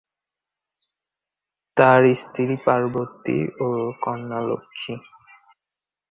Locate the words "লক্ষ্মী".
4.41-4.95